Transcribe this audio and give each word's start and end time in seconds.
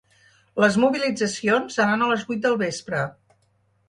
Les 0.63 0.77
mobilitzacions 0.83 1.77
seran 1.79 2.05
a 2.05 2.07
les 2.13 2.23
vuit 2.31 2.41
del 2.47 2.57
vespre. 2.63 3.03